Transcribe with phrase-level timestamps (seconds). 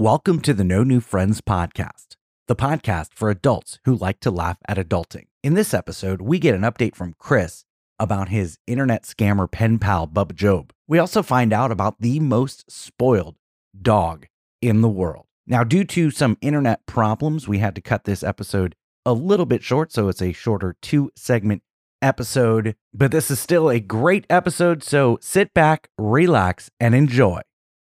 [0.00, 2.14] Welcome to the No New Friends podcast,
[2.46, 5.24] the podcast for adults who like to laugh at adulting.
[5.42, 7.64] In this episode, we get an update from Chris
[7.98, 10.72] about his internet scammer pen pal, Bub Job.
[10.86, 13.34] We also find out about the most spoiled
[13.82, 14.28] dog
[14.62, 15.26] in the world.
[15.48, 19.64] Now, due to some internet problems, we had to cut this episode a little bit
[19.64, 21.64] short, so it's a shorter two segment
[22.00, 22.76] episode.
[22.94, 27.40] But this is still a great episode, so sit back, relax, and enjoy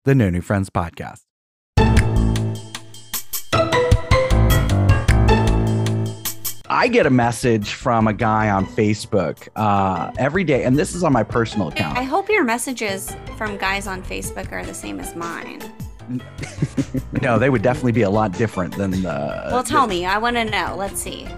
[0.04, 1.25] the No New Friends podcast.
[6.68, 11.04] I get a message from a guy on Facebook uh, every day, and this is
[11.04, 11.96] on my personal account.
[11.96, 15.60] I hope your messages from guys on Facebook are the same as mine.
[17.22, 19.48] no, they would definitely be a lot different than the.
[19.50, 20.06] Well, tell me.
[20.06, 20.74] I want to know.
[20.76, 21.28] Let's see.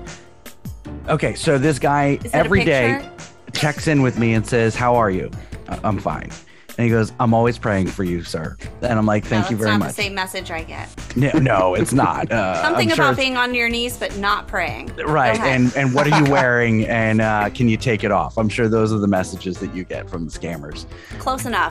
[1.09, 3.09] Okay, so this guy Is that a every day
[3.53, 5.31] checks in with me and says, "How are you?"
[5.69, 6.31] "Uh, I'm fine.
[6.79, 9.57] And he goes, "I'm always praying for you, sir." And I'm like, "Thank no, you
[9.57, 10.89] it's very not much." the same message I get.
[11.17, 12.31] No, no, it's not.
[12.39, 14.93] Uh, Something I'm sure about it's- being on your knees but not praying.
[15.05, 15.39] right.
[15.41, 16.87] And and what are you wearing?
[16.87, 18.39] And uh, can you take it off?
[18.39, 20.87] I'm sure those are the messages that you get from the scammers.
[21.19, 21.70] Close enough.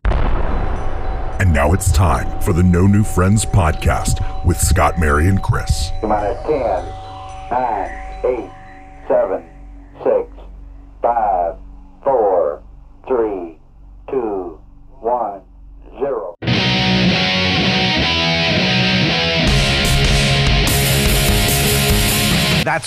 [1.39, 5.91] And now it's time for the No New Friends podcast with Scott, Mary, and Chris.
[6.03, 6.51] minus 10,
[7.51, 8.49] 9, 8,
[9.07, 9.49] 7,
[10.03, 10.29] 6,
[11.03, 11.55] 5,
[12.03, 12.63] 4,
[13.07, 13.46] 3,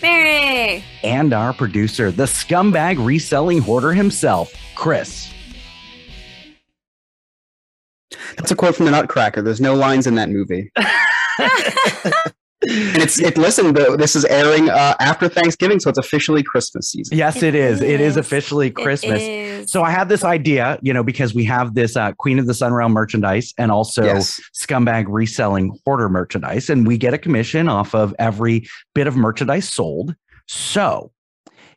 [0.00, 0.84] Mary.
[1.02, 5.32] And our producer, the scumbag reselling hoarder himself, Chris.
[8.38, 9.42] That's a quote from the Nutcracker.
[9.42, 10.70] There's no lines in that movie.
[12.62, 13.36] and it's it.
[13.38, 17.16] Listen, though, this is airing uh, after Thanksgiving, so it's officially Christmas season.
[17.16, 17.80] Yes, It it is.
[17.80, 18.16] It is is.
[18.16, 19.20] officially Christmas.
[19.22, 19.70] is.
[19.70, 22.54] So I had this idea, you know, because we have this uh, Queen of the
[22.54, 24.40] sun realm merchandise and also Yes.
[24.58, 29.68] scumbag reselling hoarder merchandise, and we get a commission off of every bit of merchandise
[29.68, 30.14] sold.
[30.46, 31.12] So,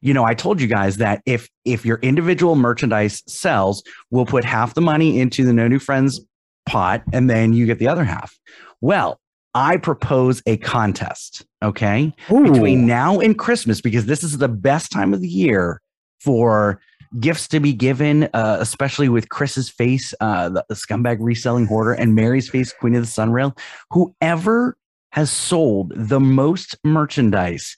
[0.01, 4.43] you know, I told you guys that if if your individual merchandise sells, we'll put
[4.45, 6.19] half the money into the No New Friends
[6.65, 8.37] pot, and then you get the other half.
[8.81, 9.19] Well,
[9.53, 11.45] I propose a contest.
[11.63, 15.81] Okay between now and Christmas because this is the best time of the year
[16.19, 16.79] for
[17.19, 21.93] gifts to be given, uh, especially with Chris's face, uh, the, the scumbag reselling hoarder,
[21.93, 23.57] and Mary's face, Queen of the Sunrail.
[23.91, 24.77] Whoever
[25.11, 27.77] has sold the most merchandise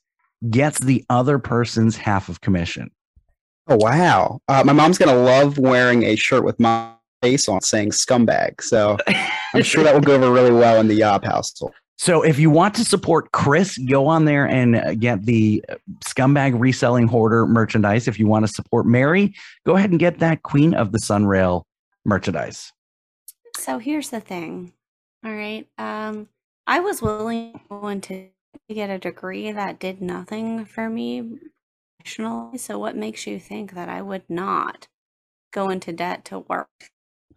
[0.50, 2.91] gets the other person's half of commission.
[3.67, 4.39] Oh wow!
[4.50, 6.91] Uh, my mom's gonna love wearing a shirt with my
[7.23, 8.97] face on saying "scumbag." So
[9.53, 11.73] I'm sure that will go over really well in the Yob household.
[11.97, 15.75] So if you want to support Chris, go on there and uh, get the uh,
[16.03, 18.07] scumbag reselling hoarder merchandise.
[18.07, 19.33] If you want to support Mary,
[19.66, 21.63] go ahead and get that Queen of the Sunrail
[22.03, 22.73] merchandise.
[23.57, 24.73] So here's the thing.
[25.25, 25.66] All right.
[25.78, 26.28] Um,
[26.67, 28.29] I was willing to
[28.67, 31.39] to get a degree that did nothing for me
[31.97, 32.57] professionally.
[32.57, 34.88] So what makes you think that I would not
[35.51, 36.91] go into debt to work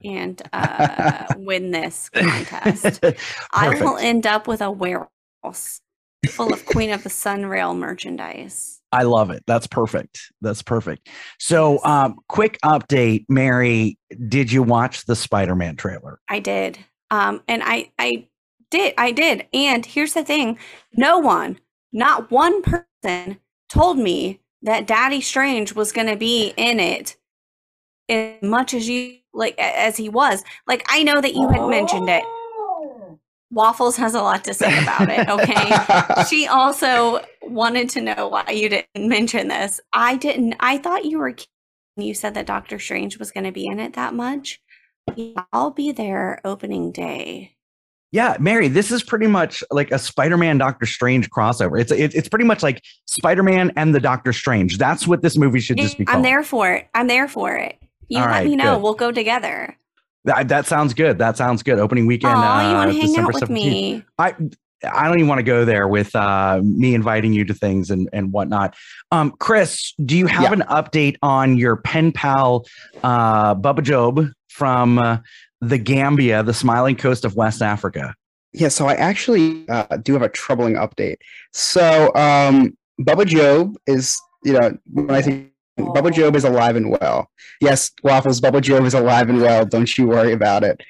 [0.05, 3.05] and uh, win this contest?
[3.53, 5.81] I will end up with a warehouse
[6.29, 8.81] full of Queen of the Sunrail merchandise.
[8.93, 9.43] I love it.
[9.47, 10.33] That's perfect.
[10.41, 11.09] That's perfect.
[11.39, 13.99] So, um, quick update, Mary.
[14.29, 16.21] Did you watch the Spider-Man trailer?
[16.29, 16.79] I did.
[17.11, 18.29] Um, and I, I
[18.71, 19.47] did, I did.
[19.53, 20.59] And here's the thing:
[20.95, 21.59] no one,
[21.93, 23.39] not one person,
[23.69, 27.17] told me that Daddy Strange was going to be in it
[28.09, 30.43] as much as you like as he was.
[30.67, 32.25] Like I know that you had mentioned it.
[32.25, 33.21] Oh.
[33.51, 35.29] Waffles has a lot to say about it.
[35.29, 36.25] Okay.
[36.29, 39.81] she also wanted to know why you didn't mention this.
[39.93, 40.57] I didn't.
[40.59, 41.35] I thought you were.
[41.97, 44.61] You said that Doctor Strange was going to be in it that much.
[45.15, 47.57] Yeah, I'll be there opening day.
[48.13, 51.81] Yeah, Mary, this is pretty much like a Spider-Man Doctor Strange crossover.
[51.81, 54.79] It's it, it's pretty much like Spider-Man and the Doctor Strange.
[54.79, 56.17] That's what this movie should just be called.
[56.17, 56.89] I'm there for it.
[56.95, 57.79] I'm there for it.
[58.09, 58.75] You All let right, me know.
[58.75, 58.83] good.
[58.83, 59.77] We'll go together.
[60.25, 61.19] That, that sounds good.
[61.19, 61.79] That sounds good.
[61.79, 62.35] Opening weekend.
[62.39, 63.53] Oh, uh, you want to hang December out with 17th.
[63.53, 64.05] me?
[64.19, 64.35] I
[64.93, 68.09] I don't even want to go there with uh, me inviting you to things and
[68.13, 68.75] and whatnot.
[69.11, 70.53] Um, Chris, do you have Yeah.
[70.53, 72.65] an update on your pen pal,
[73.03, 75.19] uh, Bubba Jobe from uh,
[75.61, 78.15] the Gambia, the smiling coast of West Africa?
[78.53, 81.17] Yeah, so I actually uh, do have a troubling update.
[81.53, 86.91] So um, Bubba Jobe is, you know, when I think Bubba Jobe is alive and
[86.91, 87.31] well.
[87.61, 89.65] Yes, Waffles, Bubba Jobe is alive and well.
[89.67, 90.81] Don't you worry about it.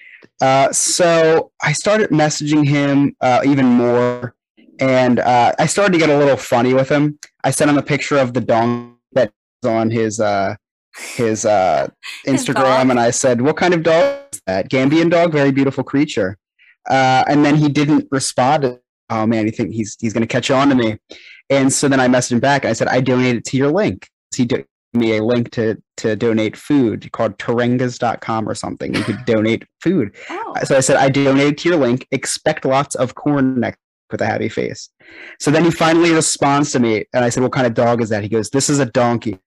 [0.41, 4.35] Uh, so I started messaging him uh, even more,
[4.81, 7.19] and uh, I started to get a little funny with him.
[7.45, 9.33] I sent him a picture of the dong that's
[9.65, 10.55] on his uh,
[11.15, 11.89] his uh,
[12.25, 12.91] His Instagram, dog?
[12.91, 14.71] and I said, "What kind of dog is that?
[14.71, 16.37] Gambian dog, very beautiful creature."
[16.89, 18.79] Uh, and then he didn't respond.
[19.11, 20.99] Oh man, you think he's he's going to catch on to me?
[21.51, 22.65] And so then I messaged him back.
[22.65, 24.45] And I said, "I donated to your link." He
[24.99, 28.95] me a link to to donate food called Tarengas.com or something.
[28.95, 30.15] You could donate food.
[30.29, 32.07] Oh, So I said, I donated to your link.
[32.11, 33.79] Expect lots of corn next
[34.11, 34.89] with a happy face.
[35.41, 38.09] So then he finally responds to me, and I said, What kind of dog is
[38.11, 38.23] that?
[38.23, 39.39] He goes, This is a donkey.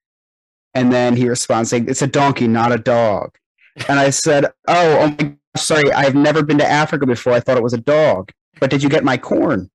[0.73, 3.31] And then he responds saying, It's a donkey, not a dog.
[3.87, 7.33] And I said, Oh, oh my gosh, sorry, I've never been to Africa before.
[7.33, 8.31] I thought it was a dog.
[8.59, 9.69] But did you get my corn?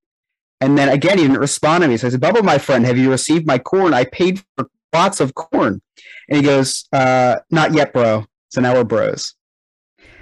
[0.61, 1.97] And then again, he didn't respond to me.
[1.97, 3.93] So I said, Bubble, my friend, have you received my corn?
[3.93, 5.81] I paid for lots of corn.
[6.29, 8.25] And he goes, uh, Not yet, bro.
[8.49, 9.33] So now we're bros.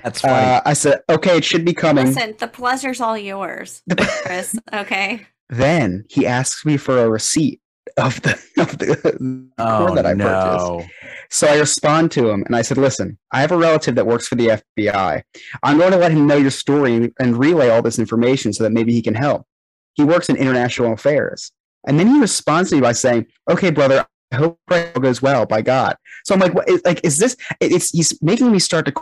[0.04, 0.34] That's funny.
[0.34, 2.08] Uh, I said, Okay, it should be coming.
[2.08, 3.82] listen, the pleasure's all yours,
[4.24, 4.58] Chris.
[4.74, 5.28] Okay.
[5.50, 7.62] Then he asks me for a receipt
[7.98, 10.90] of the of the, the oh corn that I purchased.
[11.30, 14.28] So I respond to him and I said, "Listen, I have a relative that works
[14.28, 15.22] for the FBI.
[15.62, 18.64] I'm going to let him know your story and, and relay all this information so
[18.64, 19.46] that maybe he can help.
[19.94, 21.52] He works in international affairs."
[21.86, 24.06] And then he responds to me by saying, "Okay, brother, I
[24.38, 25.46] hope it goes well.
[25.46, 25.96] By God."
[26.26, 26.68] So I'm like, "What?
[26.86, 27.36] Like, is this?
[27.60, 28.94] It's he's making me start to.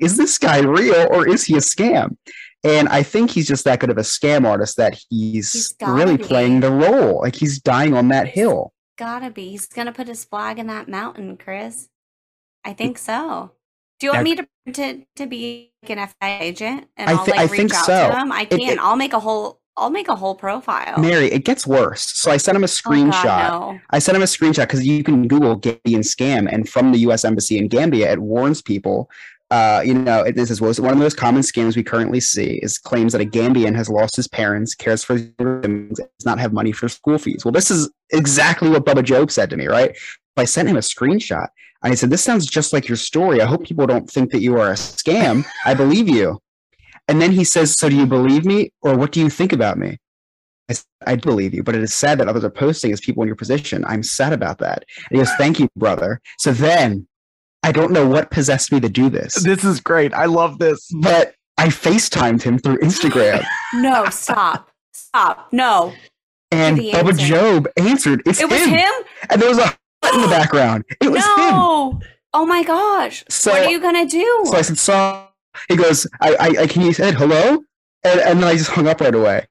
[0.00, 2.16] Is this guy real or is he a scam?"
[2.64, 6.16] And I think he's just that good of a scam artist that he's, He's really
[6.16, 6.24] be.
[6.24, 7.20] playing the role.
[7.20, 8.72] Like he's dying on that hill.
[8.98, 9.50] Gotta be.
[9.50, 11.88] He's gonna put his flag in that mountain, Chris.
[12.64, 13.52] I think so.
[14.00, 14.34] Do you want Yeah.
[14.34, 17.50] me to to, to be like an FBI agent and I I'll like I reach
[17.52, 18.10] think out so.
[18.10, 18.32] to him?
[18.32, 18.60] I It- can.
[18.60, 19.60] it- I'll make a whole.
[19.78, 20.98] I'll make a whole profile.
[20.98, 22.02] Mary, it gets worse.
[22.02, 23.22] So I sent him a Oh, screenshot.
[23.24, 23.80] God, no.
[23.90, 27.24] I sent him a screenshot because you can Google Gambian scam, and from the U.S.
[27.24, 29.10] Embassy in Gambia, it warns people.
[29.50, 32.58] Uh, you know, it, this is one of the most common scams we currently see
[32.64, 36.40] is claims that a Gambian has lost his parents, cares for his siblings, does not
[36.40, 37.44] have money for school fees.
[37.44, 39.96] Well, this is exactly what Bubba Jobe said to me, right?
[40.36, 41.46] I sent him a screenshot,
[41.84, 43.40] and he said, "This sounds just like your story.
[43.40, 45.44] I hope people don't think that you are a scam.
[45.64, 46.40] I believe you."
[47.08, 49.78] And then he says, "So do you believe me, or what do you think about
[49.78, 49.98] me?"
[50.68, 53.00] I, s- I do believe you, but it is sad that others are posting as
[53.00, 53.84] people in your position.
[53.86, 54.84] I'm sad about that.
[54.96, 56.20] And he goes, Thank you, brother.
[56.38, 57.06] So then
[57.62, 60.12] I don't know what possessed me to do this, This is great.
[60.12, 60.88] I love this.
[61.00, 63.44] but I FaceTimed him through Instagram.
[63.74, 64.70] No, stop.
[64.92, 65.48] Stop.
[65.52, 65.92] No.
[66.50, 67.26] and Did Bubba answer?
[67.26, 68.70] Job answered, It's It was him.
[68.70, 68.92] him?
[69.30, 69.66] And there was a
[70.02, 70.84] hut in the background.
[71.00, 71.32] It was him.
[71.36, 72.00] no.
[72.34, 73.24] Oh my gosh.
[73.28, 74.42] So- what are you gonna do?
[74.46, 75.28] So I said, so
[75.68, 77.62] he goes, I, I, I can you said hello?
[78.04, 79.46] And, and then I just hung up right away.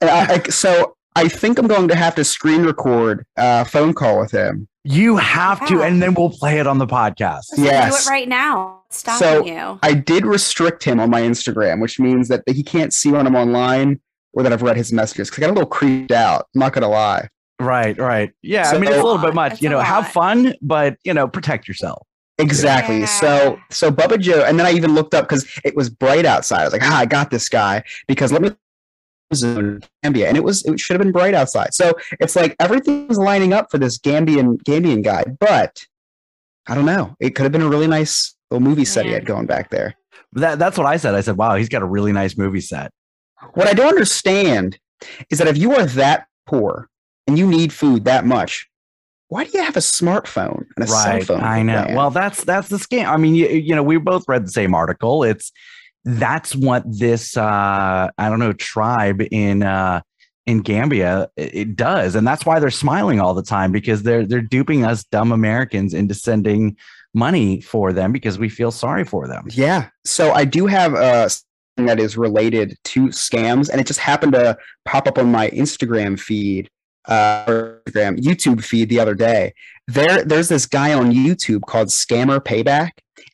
[0.00, 3.94] And I, I, so I think I'm going to have to screen record a phone
[3.94, 4.68] call with him.
[4.86, 7.44] You have to, and then we'll play it on the podcast.
[7.52, 8.82] Listen, Do it right now.
[8.90, 9.78] Stop So- you.
[9.82, 13.34] I did restrict him on my Instagram, which means that he can't see when I'm
[13.36, 14.00] online
[14.34, 15.30] or that I've read his messages.
[15.30, 16.46] Because I got a little creeped out.
[16.54, 17.28] I'm not gonna lie.
[17.60, 18.30] Right, right.
[18.42, 19.54] Yeah, I mean it's a little bit much.
[19.54, 22.06] a You know, have fun, but you know, protect yourself.
[22.38, 23.00] Exactly.
[23.00, 23.06] Yeah.
[23.06, 26.62] So so Bubba Joe, and then I even looked up because it was bright outside.
[26.62, 28.50] I was like, ah, I got this guy because let me
[29.32, 31.74] zone Gambia, and it was it should have been bright outside.
[31.74, 35.84] So it's like everything was lining up for this Gambian Gambian guy, but
[36.66, 37.16] I don't know.
[37.20, 39.94] It could have been a really nice little movie set he had going back there.
[40.32, 41.14] That that's what I said.
[41.14, 42.90] I said, "Wow, he's got a really nice movie set."
[43.54, 44.78] What I don't understand
[45.30, 46.88] is that if you are that poor
[47.26, 48.68] and you need food that much,
[49.28, 51.24] why do you have a smartphone and a cell right.
[51.24, 51.42] phone?
[51.42, 51.82] I know.
[51.84, 51.96] plan?
[51.96, 53.06] Well, that's that's the scam.
[53.06, 55.24] I mean, you, you know, we both read the same article.
[55.24, 55.50] It's
[56.04, 60.02] that's what this uh I don't know tribe in uh
[60.46, 64.26] in Gambia it, it does, and that's why they're smiling all the time because they're
[64.26, 66.76] they're duping us dumb Americans into sending
[67.14, 69.46] money for them because we feel sorry for them.
[69.50, 69.88] Yeah.
[70.04, 74.32] So I do have uh, something that is related to scams, and it just happened
[74.32, 76.68] to pop up on my Instagram feed,
[77.06, 77.44] uh,
[77.86, 79.54] Instagram YouTube feed the other day.
[79.86, 82.90] There, there's this guy on YouTube called Scammer Payback,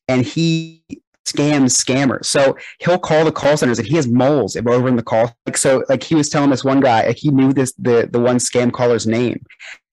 [0.08, 0.82] and he
[1.26, 2.26] scams scammers.
[2.26, 5.34] So he'll call the call centers, and he has moles over in the call.
[5.46, 8.20] Like so, like he was telling this one guy, like he knew this the the
[8.20, 9.44] one scam caller's name,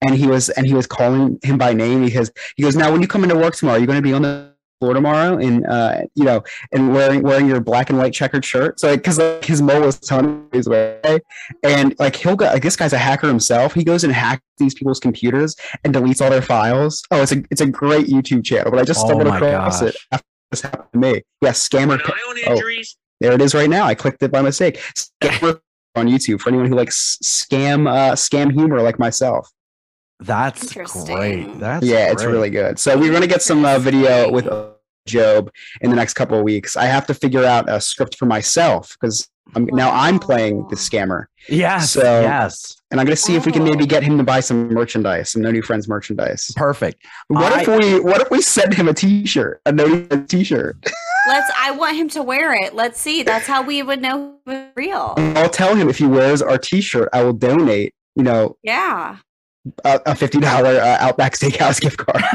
[0.02, 3.00] and he was and he was calling him by name because he goes, now when
[3.00, 4.47] you come into work tomorrow, you're going to be on the
[4.80, 6.42] floor tomorrow and uh you know
[6.72, 8.78] and wearing wearing your black and white checkered shirt.
[8.80, 11.20] So because like, his mole was telling his way.
[11.62, 13.74] And like he'll go like this guy's a hacker himself.
[13.74, 17.02] He goes and hacks these people's computers and deletes all their files.
[17.10, 19.80] Oh it's a it's a great youtube channel but i just Oh stumbled my across
[19.80, 19.90] gosh.
[19.90, 21.22] it after this happened to me.
[21.42, 22.72] Yeah scammer An eye on oh,
[23.20, 23.84] there it is right now.
[23.84, 24.80] I clicked it by mistake.
[24.94, 25.60] Scammer
[25.96, 29.50] on youtube for anyone who likes scam uh scam humor like myself
[30.20, 31.58] That's great.
[31.58, 32.78] That's yeah, it's really good.
[32.78, 34.70] So we're gonna get some uh, video with uh,
[35.08, 35.48] Jobe
[35.80, 36.76] in the next couple of weeks.
[36.76, 40.76] I have to figure out a script for myself because I'm, now I'm playing the
[40.76, 41.92] scammer, Yes.
[41.92, 42.76] So- yes.
[42.90, 45.40] and I'm gonna see if we can maybe get him to buy some merchandise, some
[45.40, 46.50] No New Friends merchandise.
[46.56, 47.02] Perfect.
[47.28, 50.28] What I- if we What if we send him a T-shirt, a No New Friends
[50.30, 50.76] T-shirt?
[51.28, 51.50] Let's.
[51.56, 52.74] I want him to wear it.
[52.74, 53.22] Let's see.
[53.22, 55.14] That's how we would know it real.
[55.16, 57.94] I'll tell him if he wears our T-shirt, I will donate.
[58.16, 59.16] You know, Yeah.
[59.84, 62.22] A, a fifty dollar uh, Outback Steakhouse gift card.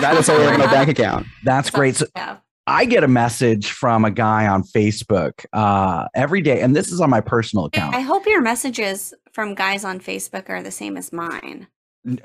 [0.00, 1.26] That's all we have in our bank account.
[1.44, 1.96] That's great.
[1.96, 2.38] So Yeah.
[2.68, 7.00] I get a message from a guy on Facebook uh, every day, and this is
[7.00, 7.94] on my personal account.
[7.94, 11.68] I hope your messages from guys on Facebook are the same as mine.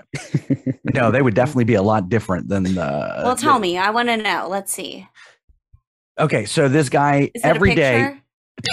[0.94, 3.22] No, they would definitely be a lot different than the.
[3.24, 3.78] well, tell me.
[3.78, 4.48] I want to know.
[4.50, 5.08] Let's see.
[6.20, 8.22] Okay, so this guy every day it every a day picture?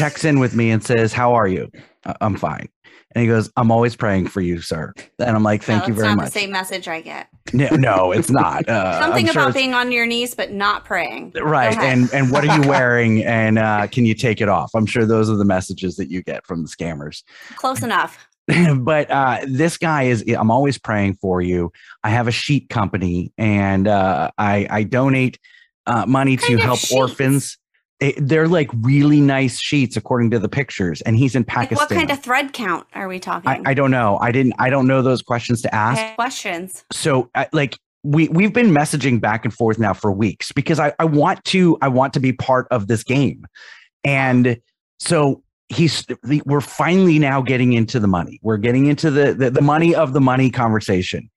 [0.00, 1.70] checks in with me and says, "How are you?"
[2.04, 2.68] "Uh, I'm fine.
[3.14, 5.92] And he goes, "I'm always praying for you, sir." And I'm like, "Thank no, you
[5.94, 7.28] it's very not much." the same message I get.
[7.52, 8.68] No, no, it's not.
[8.78, 11.32] Uh, Something sure about being on your knees but not praying.
[11.40, 14.86] Right and and what are you wearing and uh can you take it off i'm
[14.86, 17.22] sure those are the messages that you get from the scammers
[17.56, 18.28] Close enough.
[18.78, 21.72] but uh this guy is i'm always praying for you
[22.04, 25.38] i have a sheet company and uh i i donate
[25.86, 26.92] uh money to help sheets?
[26.92, 27.58] orphans
[28.00, 31.78] It- they're like really nice sheets according to the pictures and he's in Like, pakistan
[31.78, 33.50] what kind of thread count are we talking?
[33.50, 36.84] I, I don't know i didn't i don't know those questions to ask have questions.
[36.92, 40.92] so uh, like we we've been messaging back and forth now for weeks because I,
[41.00, 43.44] I want to I want to be part of this game.
[44.04, 44.60] And
[45.00, 46.06] so he's
[46.46, 48.38] we're finally now getting into the money.
[48.40, 51.28] We're getting into the the, the money of the money conversation.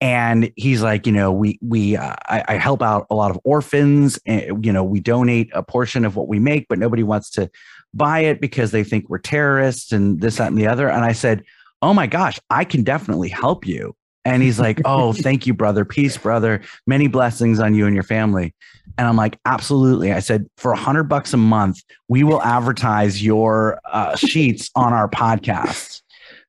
[0.00, 3.38] And he's like, you know, we we uh, I, I help out a lot of
[3.44, 4.18] orphans.
[4.26, 7.50] And, you know, we donate a portion of what we make, but nobody wants to
[7.94, 10.88] buy it because they think we're terrorists and this, that, and the other.
[10.88, 11.44] And I said,
[11.80, 13.94] oh my gosh, I can definitely help you.
[14.24, 15.84] And he's like, Oh, thank you, brother.
[15.84, 16.62] Peace, brother.
[16.86, 18.54] Many blessings on you and your family.
[18.98, 20.12] And I'm like, Absolutely.
[20.12, 24.92] I said, For a hundred bucks a month, we will advertise your uh, sheets on
[24.92, 26.02] our podcast.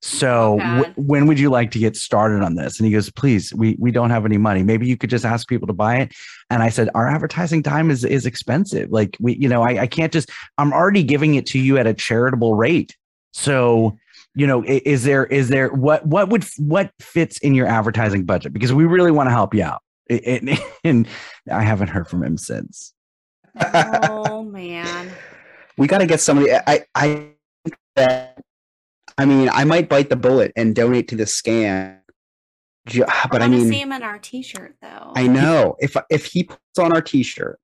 [0.08, 2.80] So, Oh, w- when would you like to get started on this?
[2.80, 4.62] And he goes, Please, we, we don't have any money.
[4.62, 6.14] Maybe you could just ask people to buy it.
[6.52, 8.92] And I said, Our advertising time is, is expensive.
[8.92, 11.88] Like, we, you know, I, I can't just, I'm already giving it to you at
[11.88, 12.96] a charitable rate.
[13.34, 13.98] So,
[14.38, 18.52] you know is there is there what what would what fits in your advertising budget
[18.52, 19.82] because we really want to help you out
[20.12, 21.08] I- I- and
[21.50, 22.94] i haven't heard from him since
[23.58, 25.10] Oh man.
[25.78, 26.52] we got to get somebody.
[26.54, 27.30] I I
[27.64, 28.42] think that
[29.18, 32.00] I mean I might bite the bullet and donate to the scam.
[32.88, 35.14] Ju- But I I mean, see him in our T-shirt though.
[35.16, 37.60] I know if if he puts on our T-shirt,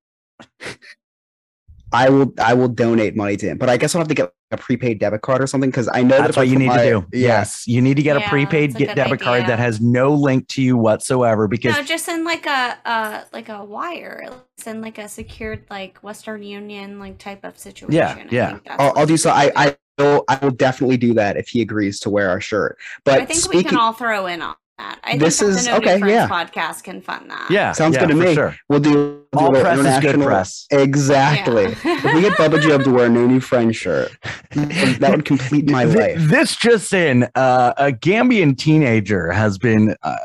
[1.91, 3.57] I will I will donate money to him.
[3.57, 6.03] But I guess I'll have to get a prepaid debit card or something because I
[6.03, 8.21] know that's what you need my- to do Yeah, yes you need to get a
[8.21, 11.83] prepaid a get good debit card that has no link to you whatsoever because no,
[11.83, 14.29] just send like a uh like a wire.
[14.57, 18.01] Send like a secured like Western Union like type of situation.
[18.01, 18.59] I yeah.
[18.69, 19.31] I'll, I'll do so.
[19.31, 22.77] I I will I will definitely do that if he agrees to wear our shirt.
[23.03, 24.99] But I think speaking, we can all throw in on that.
[25.03, 26.27] I This think that is- the okay, yeah.
[26.27, 27.47] podcast can fund that.
[27.49, 28.33] yeah Sounds yeah, good to me.
[28.33, 31.63] sure we'll do we'll all do press is good press Exactly.
[31.63, 31.97] Yeah.
[32.05, 34.11] if we get Bubba Jobe to wear a no new friend shirt,
[34.53, 36.29] that would complete my Th- life.
[36.29, 40.15] This just in: uh, a Gambian teenager has been uh,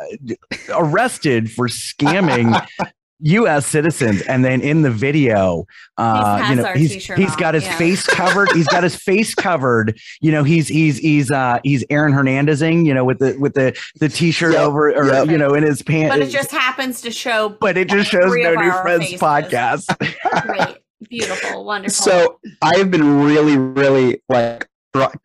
[0.70, 2.48] arrested for scamming
[3.20, 3.66] U.S.
[3.66, 7.54] citizens, and then in the video, uh, you know, our he's t-shirt he's on, got
[7.54, 7.78] his yeah.
[7.78, 8.50] face covered.
[8.52, 9.98] He's got his face covered.
[10.20, 12.84] You know, he's he's he's uh, he's Aaron Hernandezing.
[12.84, 15.28] You know, with the with the the t-shirt Yep, over, or yep.
[15.28, 16.14] you know, in his pants.
[16.14, 19.20] but it just happens to show but it just shows no new friends faces.
[19.20, 20.46] podcast.
[20.46, 20.76] great,
[21.08, 21.94] beautiful, wonderful.
[21.94, 24.68] So I've been really, really like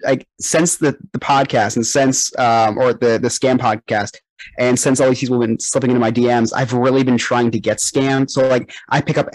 [0.03, 4.17] like since the, the podcast and since um or the the scam podcast
[4.59, 7.51] and since all these people have been slipping into my DMs, I've really been trying
[7.51, 8.29] to get scammed.
[8.29, 9.27] So like I pick up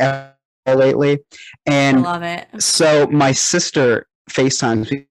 [0.67, 1.19] lately, I
[1.67, 2.49] and love it.
[2.59, 5.07] so my sister FaceTimes me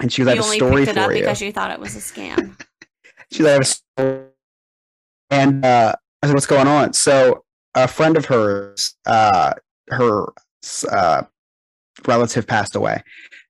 [0.00, 1.20] and she was, I have a story picked it up for you.
[1.20, 2.60] because you thought it was a scam.
[3.32, 4.24] She's like, I have a story.
[5.30, 7.44] and uh, I said, "What's going on?" So
[7.74, 9.52] a friend of hers, uh,
[9.88, 10.32] her
[10.90, 11.22] uh,
[12.06, 13.02] relative passed away.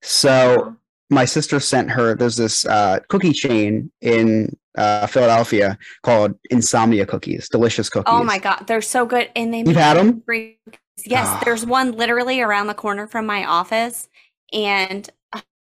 [0.02, 0.76] So
[1.11, 2.14] my sister sent her.
[2.14, 7.49] There's this uh, cookie chain in uh, Philadelphia called Insomnia Cookies.
[7.49, 8.12] Delicious cookies.
[8.14, 10.23] Oh my god, they're so good, and they You've had them.
[10.25, 10.58] free-
[11.04, 11.40] Yes, Ah.
[11.44, 14.08] there's one literally around the corner from my office,
[14.52, 15.08] and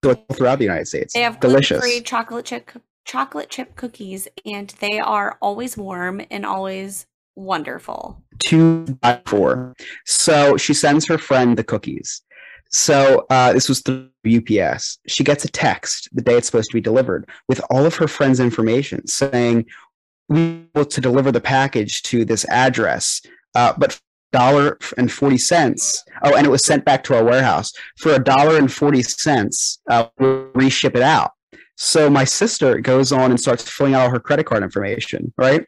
[0.03, 1.13] throughout the United States.
[1.15, 1.79] they have Delicious.
[1.79, 2.69] gluten-free chocolate chip
[3.05, 8.21] chocolate chip cookies, and they are always warm and always wonderful.
[8.39, 9.73] two by four.
[10.05, 12.21] So she sends her friend the cookies.
[12.75, 14.99] So uh, this was through UPS.
[15.07, 18.07] She gets a text the day it's supposed to be delivered with all of her
[18.07, 19.65] friends' information saying,
[20.27, 23.21] "We will to deliver the package to this address,
[23.55, 23.97] uh, but
[24.33, 26.03] dollar and forty cents.
[26.23, 29.79] Oh, and it was sent back to our warehouse for a dollar and forty cents.
[29.89, 31.31] Uh, we'll reship it out."
[31.77, 35.33] So my sister goes on and starts filling out all her credit card information.
[35.37, 35.65] Right?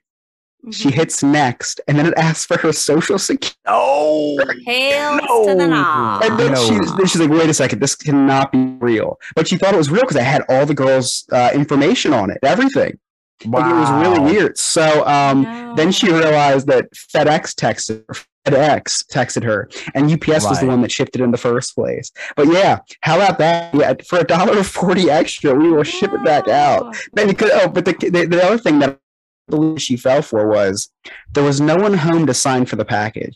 [0.71, 0.93] She Mhm.
[0.93, 3.55] hits next, and then it asks for her social security.
[3.67, 6.19] Oh, Hails to the No.
[6.24, 6.67] And then No.
[6.67, 9.17] she's, then she's like, wait a second, this cannot be real.
[9.36, 12.29] But she thought it was real because I had all the girls' uh, information on
[12.31, 12.97] it, everything.
[13.45, 14.57] Like, it was really weird.
[14.57, 18.15] So um, then she realized that FedEx texted or
[18.47, 22.12] FedEx texted her, and UPS was the one that shipped it in the first place.
[22.36, 23.75] But yeah, how about that?
[23.75, 26.86] Yeah, for a dollar forty extra, we will ship it back out.
[26.86, 26.91] Whoa.
[27.13, 28.95] Then because oh, but the, the the other thing that I
[29.50, 30.89] believe she fell for was
[31.34, 33.36] there was no one home to sign for the package.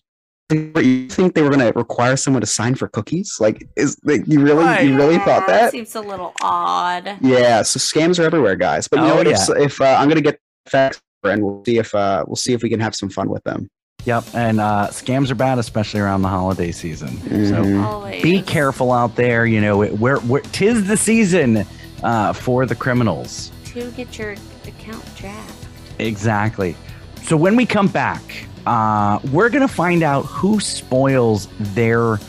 [0.52, 3.38] You think they were going to require someone to sign for cookies?
[3.40, 4.86] Like, is like, you really Right.
[4.86, 5.72] you really thought Yeah, that?
[5.72, 7.18] seems a little odd.
[7.22, 7.62] Yeah.
[7.62, 8.88] So scams are everywhere, guys.
[8.90, 9.28] But you know Oh, what?
[9.28, 9.64] If, yeah.
[9.64, 12.64] if uh, I'm going to get facts and we'll see if uh, we'll see if
[12.64, 13.70] we can have some fun with them.
[14.04, 17.16] Yep, and uh, scams are bad, especially around the holiday season.
[17.22, 17.84] So Mhm.
[17.86, 18.22] Always.
[18.24, 19.46] be careful out there.
[19.46, 21.66] You know, it, we're, we're tis the season
[22.04, 23.52] uh, for the criminals.
[23.66, 24.36] to get your
[24.68, 25.61] account jacked.
[26.02, 26.76] Exactly.
[27.24, 28.22] So when we come back,
[28.66, 32.20] uh, we're gonna find out who spoils their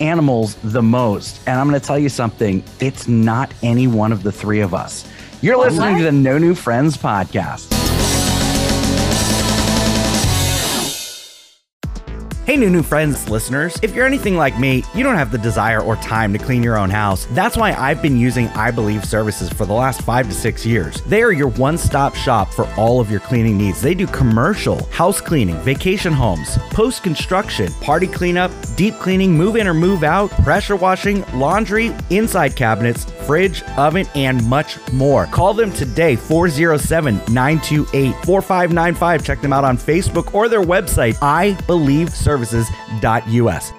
[0.00, 2.62] animals the most, and I'm gonna tell you something.
[2.80, 5.04] It's not any one of the three of us.
[5.42, 7.89] You're listening to the No New Friends podcast.
[12.50, 13.78] Hey, new new friends, listeners.
[13.80, 16.76] If you're anything like me, you don't have the desire or time to clean your
[16.76, 17.28] own house.
[17.30, 21.00] That's why I've been using I Believe services for the last five to six years.
[21.02, 23.80] They are your one stop shop for all of your cleaning needs.
[23.80, 29.68] They do commercial, house cleaning, vacation homes, post construction, party cleanup, deep cleaning, move in
[29.68, 35.26] or move out, pressure washing, laundry, inside cabinets, fridge, oven, and much more.
[35.26, 39.24] Call them today, 407 928 4595.
[39.24, 41.16] Check them out on Facebook or their website,
[42.40, 43.72] ibelieveservices.us.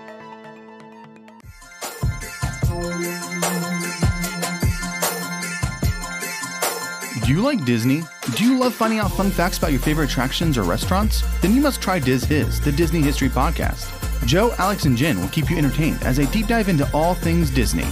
[7.25, 8.03] Do you like Disney?
[8.35, 11.23] Do you love finding out fun facts about your favorite attractions or restaurants?
[11.41, 13.97] Then you must try Diz His, the Disney History Podcast.
[14.25, 17.49] Joe, Alex, and Jen will keep you entertained as they deep dive into all things
[17.49, 17.85] Disney.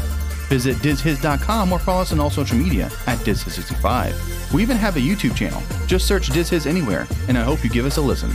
[0.49, 4.51] Visit DizHiz.com or follow us on all social media at DizHiz65.
[4.51, 5.61] We even have a YouTube channel.
[5.85, 8.31] Just search Diz His anywhere, and I hope you give us a listen.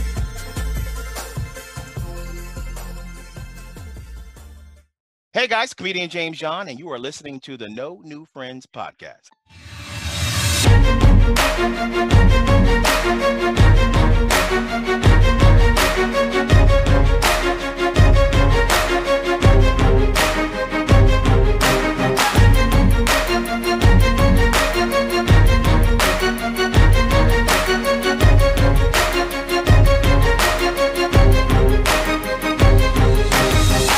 [5.35, 9.31] Hey guys, comedian James John, and you are listening to the No New Friends podcast.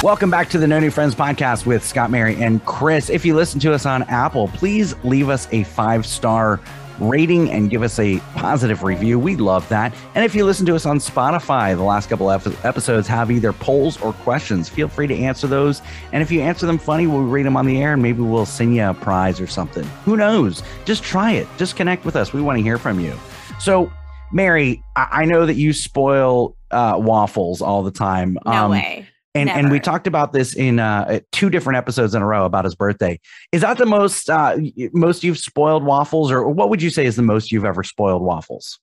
[0.08, 3.10] Welcome back to the No New Friends podcast with Scott, Mary, and Chris.
[3.10, 6.62] If you listen to us on Apple, please leave us a five star
[6.98, 9.20] rating and give us a positive review.
[9.20, 9.94] We'd love that.
[10.16, 13.52] And if you listen to us on Spotify, the last couple of episodes have either
[13.52, 14.70] polls or questions.
[14.70, 15.82] Feel free to answer those.
[16.14, 18.46] And if you answer them funny, we'll read them on the air and maybe we'll
[18.46, 19.84] send you a prize or something.
[20.06, 20.64] Who knows?
[20.86, 21.50] Just try it.
[21.58, 22.32] Just connect with us.
[22.32, 23.14] We want to hear from you.
[23.60, 23.92] So,
[24.32, 28.38] Mary, I, I know that you spoil uh, waffles all the time.
[28.46, 29.06] No Um, way.
[29.38, 32.66] And and we talked about this in uh, two different episodes in a row about
[32.66, 33.20] his birthday.
[33.52, 34.58] Is that the most uh,
[34.94, 38.22] most you've spoiled waffles, or what would you say is the most you've ever spoiled
[38.22, 38.80] waffles?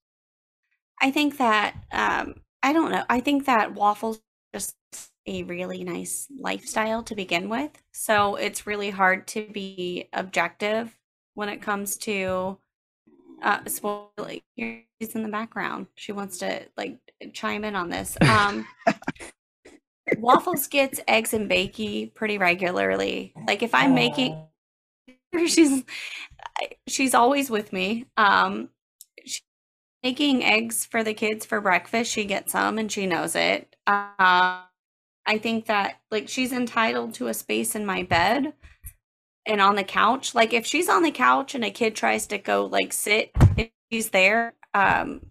[1.01, 3.05] I think that um I don't know.
[3.09, 4.21] I think that waffles
[4.55, 4.77] just
[5.27, 7.71] a really nice lifestyle to begin with.
[7.93, 10.97] So it's really hard to be objective
[11.35, 12.59] when it comes to
[13.43, 14.41] uh spoiling.
[14.59, 15.89] She's in the background.
[15.95, 16.99] She wants to like
[17.33, 18.17] chime in on this.
[18.23, 18.67] Um
[20.19, 23.33] Waffles gets eggs and bakey pretty regularly.
[23.47, 24.37] Like if I'm making
[25.47, 25.85] she's
[26.87, 28.07] she's always with me.
[28.17, 28.69] Um
[30.05, 32.13] making eggs for the kids for breakfast.
[32.13, 33.75] She gets some and she knows it.
[33.87, 34.61] Uh,
[35.27, 38.53] I think that like she's entitled to a space in my bed
[39.47, 40.35] and on the couch.
[40.35, 43.71] Like if she's on the couch and a kid tries to go like sit if
[43.91, 45.25] she's there, um,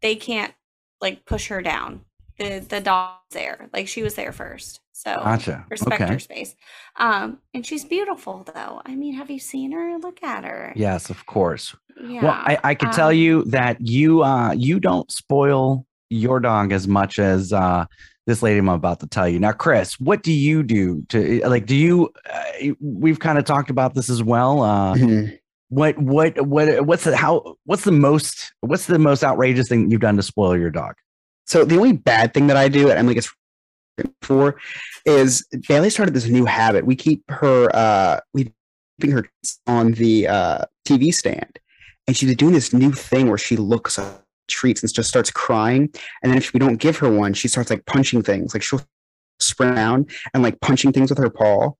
[0.00, 0.54] they can't
[1.02, 2.00] like push her down.
[2.38, 3.68] The the dog's there.
[3.72, 4.80] Like she was there first.
[4.92, 5.66] So Gotcha.
[5.70, 6.12] respect Okay.
[6.12, 6.54] her space.
[6.96, 8.80] Um, and she's beautiful though.
[8.84, 9.98] I mean, have you seen her?
[9.98, 10.72] Look at her.
[10.76, 11.74] Yes, of course.
[12.00, 12.22] Yeah.
[12.24, 16.72] Well, I, I could tell um, you that you uh you don't spoil your dog
[16.72, 17.86] as much as uh
[18.26, 19.38] this lady I'm about to tell you.
[19.38, 21.66] Now, Chris, what do you do to like?
[21.66, 22.10] Do you?
[22.32, 24.62] Uh, we've kind of talked about this as well.
[24.62, 25.38] Uh, Mhm.
[25.68, 30.00] what what what what's the how what's the most what's the most outrageous thing you've
[30.00, 30.94] done to spoil your dog?
[31.46, 33.32] So the only bad thing that I do that Emily gets
[34.22, 34.56] for
[35.04, 36.86] is Bailey started this new habit.
[36.86, 38.52] We keep her uh we
[39.00, 39.28] keeping her
[39.66, 41.58] on the uh TV stand.
[42.06, 45.90] And she's doing this new thing where she looks at treats and just starts crying.
[46.22, 48.54] And then if we don't give her one, she starts like punching things.
[48.54, 48.82] Like she'll
[49.40, 51.72] sprint around and like punching things with her paw.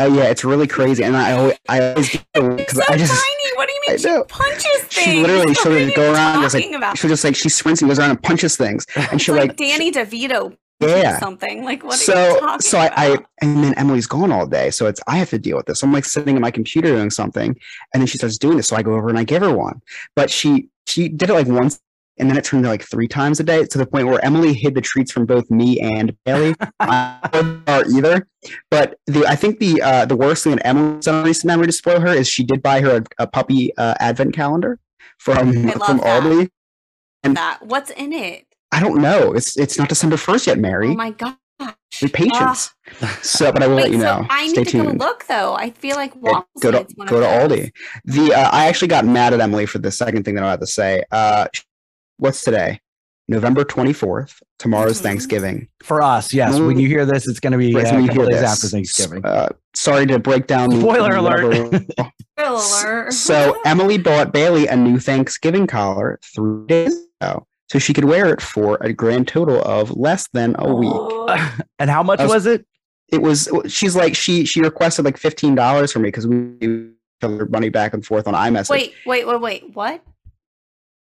[0.00, 1.02] Uh, yeah, it's really crazy.
[1.04, 3.56] And I always I always because so I just tiny.
[3.56, 4.92] What mean she punches things?
[4.92, 6.98] she literally she'll just go around just like about?
[6.98, 8.86] she'll just like she sprints and goes around and punches things.
[9.10, 11.18] And she'll like, like Danny DeVito Yeah.
[11.18, 11.64] something.
[11.64, 14.70] Like what are you so talking so I, I and then Emily's gone all day,
[14.70, 15.80] so it's I have to deal with this.
[15.80, 17.56] So I'm like sitting at my computer doing something,
[17.92, 18.68] and then she starts doing this.
[18.68, 19.80] So I go over and I give her one,
[20.16, 21.80] but she she did it like once,
[22.18, 24.52] and then it turned to like three times a day to the point where Emily
[24.52, 26.54] hid the treats from both me and Bailey.
[26.80, 28.26] I don't either,
[28.70, 32.00] but the I think the uh, the worst thing that Emily's done memory to spoil
[32.00, 34.78] her is she did buy her a, a puppy uh, advent calendar
[35.18, 36.22] from from that.
[36.22, 36.50] Aldi.
[37.22, 37.60] that.
[37.62, 38.46] What's in it?
[38.72, 39.32] I don't know.
[39.32, 40.90] It's it's not December first yet, Mary.
[40.90, 41.36] Oh my gosh.
[42.00, 42.70] With patience.
[43.00, 43.18] Ah.
[43.22, 44.26] so, but I will Wait, let you so know.
[44.28, 44.98] I need Stay to tuned.
[44.98, 45.54] go look though.
[45.54, 47.26] I feel like Waffles go to go to.
[47.26, 47.70] Aldi.
[48.04, 50.60] The uh, I actually got mad at Emily for the second thing that I had
[50.60, 51.04] to say.
[51.12, 51.46] Uh,
[52.22, 52.80] what's today?
[53.28, 54.42] November twenty fourth.
[54.58, 55.02] Tomorrow's Mhm.
[55.04, 55.68] Thanksgiving.
[55.82, 56.58] For us, yes.
[56.58, 58.30] When you hear this, it's going to be Right, uh, a when you couple hear
[58.32, 59.24] days this, after Thanksgiving.
[59.24, 60.70] Uh, sorry to break down.
[60.70, 61.84] the- Spoiler alert.
[62.38, 63.12] Spoiler alert.
[63.12, 68.26] so Emily bought Bailey a new Thanksgiving collar three days ago, so she could wear
[68.32, 70.92] it for a grand total of less than a week.
[71.78, 72.66] and how much I was- was it?
[73.08, 73.48] It was.
[73.66, 77.68] She's like she she requested like fifteen dollars from me because we give her money
[77.68, 78.70] back and forth on iMessage.
[78.70, 79.64] wait, wait, wait, wait.
[79.74, 80.02] What?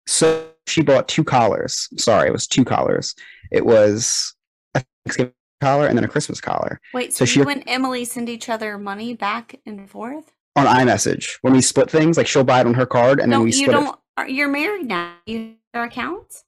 [0.07, 1.87] So she bought two collars.
[1.97, 3.13] Sorry, it was two collars.
[3.51, 4.33] It was
[4.73, 8.05] a Thanksgiving collar and then a Christmas collar Wait, So so, she- you and Emily
[8.05, 10.31] send each other money back and forth?
[10.55, 11.37] on iMessage.
[11.41, 13.51] When we split things, like she'll buy it on her card and then no, we
[13.51, 13.99] you split don't.
[14.17, 15.13] Are, you're married now.
[15.27, 16.43] You have accounts.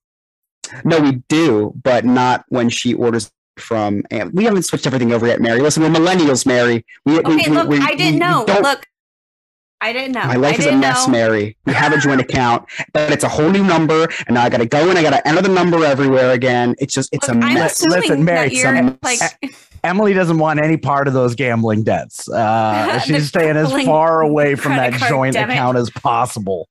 [0.83, 4.01] No, we do, but not when she orders from.
[4.09, 5.59] And we haven't switched everything over yet, Mary.
[5.59, 6.83] Listen, we're millennials, Mary.
[7.05, 8.45] We, we- Okay, we- look, we- I didn't we know.
[8.47, 8.87] Look,
[9.81, 10.25] I didn't know.
[10.25, 11.11] My I life is a mess, know.
[11.11, 11.55] Mary.
[11.65, 14.57] We have a joint account, but it's a whole new number, and now I got
[14.57, 16.75] to go and I got to enter the number everywhere again.
[16.79, 17.81] It's just, it's Look, a I'm mess.
[17.85, 19.19] Listen, Mary, that you're some- like
[19.83, 22.27] Emily doesn't want any part of those gambling debts.
[22.29, 25.55] Uh, she's staying as far away from that joint debit.
[25.55, 26.67] account as possible.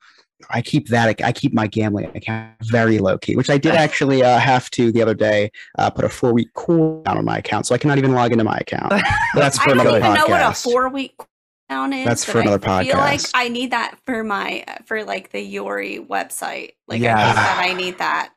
[0.50, 1.20] I keep that.
[1.22, 4.92] I keep my gambling account very low key, which I did actually uh, have to
[4.92, 7.78] the other day uh, put a four week cool down on my account, so I
[7.78, 8.92] cannot even log into my account.
[9.34, 10.62] That's for I don't another even know what a podcast.
[10.62, 11.26] four week down
[11.70, 12.04] is.
[12.06, 12.78] That's for another podcast.
[12.80, 13.20] I feel like.
[13.34, 16.72] I need that for my for like the Yori website.
[16.86, 17.24] Like I Yeah.
[17.24, 18.30] think that I need that.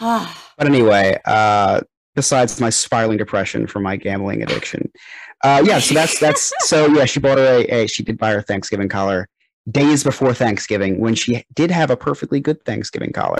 [0.58, 1.80] But anyway, uh,
[2.14, 4.90] besides my spiraling depression from my gambling addiction,
[5.42, 5.78] uh, yeah.
[5.78, 7.04] So that's that's so yeah.
[7.04, 9.28] She bought her a, a she did buy her Thanksgiving collar
[9.70, 13.38] days before Thanksgiving when she did have a perfectly good Thanksgiving collar.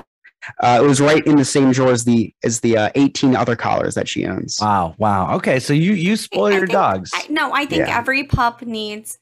[0.62, 3.56] Uh, it was right in the same drawer as the as the uh, 18 other
[3.56, 4.58] collars that she owns.
[4.60, 5.34] Wow, wow.
[5.36, 7.10] Okay, so you you spoil I your think- dogs.
[7.14, 7.98] I, no, I think Yeah.
[7.98, 9.18] every pup needs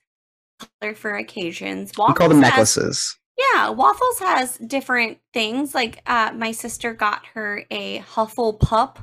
[0.80, 1.92] color for occasions.
[1.96, 3.18] we call them Waffles has- necklaces.
[3.38, 5.74] Yeah, Waffles has different things.
[5.74, 8.98] Like uh, my sister got her a Huffle pup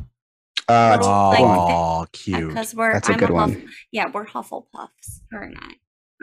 [0.68, 2.48] Uh, it's little, like, oh, cute.
[2.50, 3.70] because we're That's a I'm good a Huff- one.
[3.92, 5.22] Yeah, we're Hufflepuffs.
[5.32, 5.72] Her and I.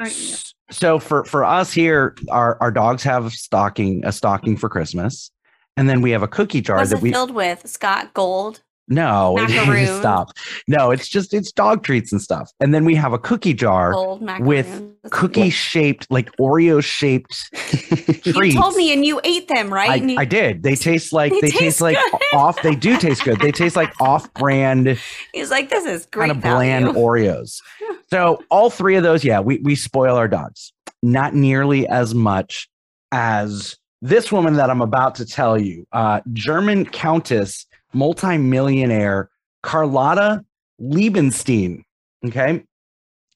[0.01, 0.37] Aren't you?
[0.70, 5.31] So for for us here, our our dogs have stocking a stocking for Christmas,
[5.77, 7.66] and then we have a cookie jar What's that it we filled with?
[7.66, 8.62] Scott Gold.
[8.88, 10.31] No it- stop
[10.68, 14.16] no it's just it's dog treats and stuff, and then we have a cookie jar
[14.40, 17.51] with cookie shaped like Oreo shaped
[18.27, 19.90] You told me and you ate them, right?
[19.90, 20.62] I, you- I did.
[20.62, 21.96] They taste like They they, taste, taste like
[22.35, 22.61] off.
[22.62, 23.38] They do taste good.
[23.40, 24.99] They taste like off-brand
[25.33, 26.99] He's like, this is great kind of bland value.
[27.01, 27.61] Oreos.
[28.11, 30.72] So all three of those, yeah, we we spoil our dogs.
[31.03, 32.68] Not nearly as much
[33.12, 39.30] as this woman that I'm about to tell you, uh, German countess, multimillionaire
[39.62, 40.44] Carlotta
[40.80, 41.82] Liebenstein.
[42.26, 42.64] Okay,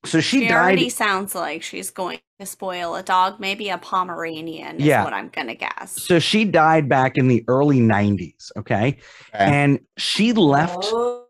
[0.05, 0.57] so she, She died.
[0.57, 5.05] already sounds like she's going to spoil a dog, maybe a Pomeranian is Yeah.
[5.05, 5.92] what I'm gonna guess.
[6.03, 8.51] So she died back in the early 90s.
[8.57, 8.99] Okay,
[9.33, 10.79] and she left.
[10.92, 11.27] Oh.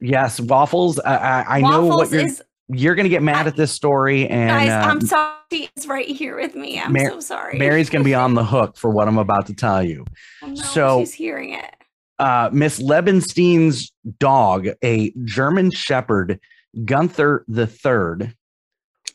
[0.00, 1.00] Yes, waffles.
[1.00, 2.26] I, I, I know what you're.
[2.26, 5.34] is you're gonna get mad at this story, and Guys, uh, I'm sorry.
[5.50, 6.78] She's right here with me.
[6.78, 7.58] I'm Mar- so sorry.
[7.58, 10.04] Mary's gonna be on the hook for what I'm about to tell you.
[10.42, 11.74] Oh, no, so- she's hearing it.
[12.18, 16.40] Uh, Miss Liebenstein's dog, a German Shepherd,
[16.84, 18.34] Gunther the Third,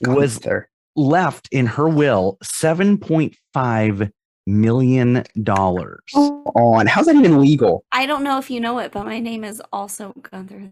[0.01, 0.69] was there.
[0.95, 4.09] left in her will seven point five
[4.47, 6.01] million dollars.
[6.13, 7.83] On how's that even legal?
[7.91, 10.71] I don't know if you know it, but my name is also Gunther.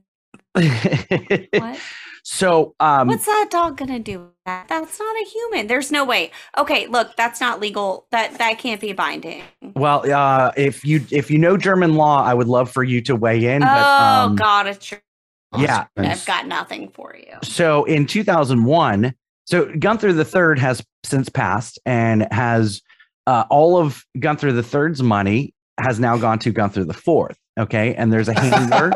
[1.54, 1.80] What?
[2.24, 4.30] So, um, What's that dog gonna do?
[4.46, 5.68] That that's not a human.
[5.68, 6.32] There's no way.
[6.58, 8.08] Okay, look, that's not legal.
[8.12, 9.44] That that can't be binding.
[9.76, 13.16] well, uh, if you if you know German law, I would love for you to
[13.16, 13.64] weigh in.
[13.64, 15.00] oh but, um, God, it's true.
[15.58, 15.86] yeah.
[15.98, 17.38] I've got nothing for you.
[17.44, 19.14] So in 2001,
[19.46, 22.82] so Gunther the Third has since passed and has
[23.28, 27.36] uh, all of Gunther the Third's money has now gone to Gunther IV.
[27.60, 28.92] Okay, and there's a handler.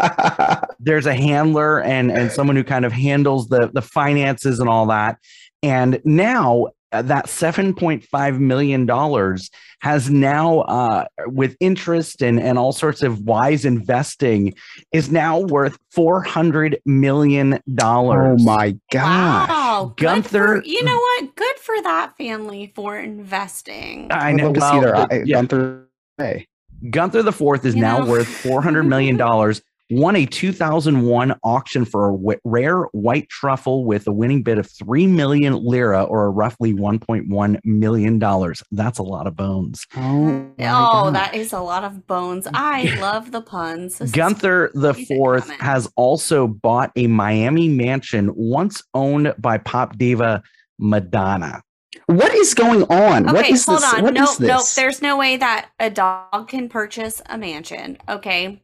[0.79, 4.85] there's a handler and and someone who kind of handles the the finances and all
[4.87, 5.17] that.
[5.61, 9.49] And now uh, that 7.5 million dollars
[9.81, 14.53] has now uh, with interest and and all sorts of wise investing
[14.93, 18.39] is now worth 400 million dollars.
[18.39, 19.49] Oh my gosh.
[19.49, 21.35] Wow, good Gunther- for- you know what?
[21.35, 24.09] Good for that family for investing.
[24.11, 24.45] I I'd know.
[24.45, 25.35] love to well, see their uh, eye- yeah.
[25.35, 25.87] Gunther.
[26.17, 26.47] Hey.
[26.89, 28.11] Gunther the Fourth is You now know.
[28.11, 29.61] worth four hundred million dollars.
[29.91, 34.67] Won a 2001 auction for a w- rare white truffle with a winning bid of
[34.67, 38.63] three million lira, or roughly 1.1 million dollars.
[38.71, 39.85] That's a lot of bones.
[39.95, 42.47] Oh, Oh, that is a lot of bones.
[42.51, 43.99] I love the puns.
[43.99, 45.59] This Gunther the Fourth coming.
[45.59, 50.41] has also bought a Miami mansion once owned by pop diva
[50.79, 51.61] Madonna.
[52.07, 53.25] What is going on?
[53.25, 53.93] what Okay, is hold this?
[53.93, 54.03] on.
[54.03, 54.75] What no, is no, this?
[54.75, 57.97] there's no way that a dog can purchase a mansion.
[58.07, 58.61] Okay.